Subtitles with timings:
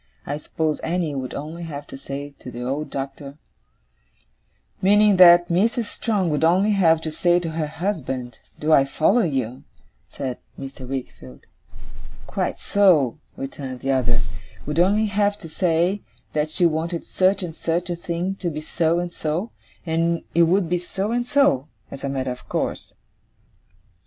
[0.25, 3.37] I suppose Annie would only have to say to the old Doctor'
[4.81, 5.83] 'Meaning that Mrs.
[5.83, 9.61] Strong would only have to say to her husband do I follow you?'
[10.07, 10.87] said Mr.
[10.89, 11.41] Wickfield.
[12.25, 14.23] 'Quite so,' returned the other,'
[14.65, 16.01] would only have to say,
[16.33, 19.51] that she wanted such and such a thing to be so and so;
[19.85, 22.95] and it would be so and so, as a matter of course.